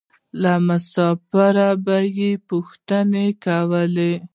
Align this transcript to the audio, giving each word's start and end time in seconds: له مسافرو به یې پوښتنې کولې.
له 0.41 0.53
مسافرو 0.67 1.71
به 1.85 1.97
یې 2.17 2.31
پوښتنې 2.47 3.27
کولې. 3.45 4.13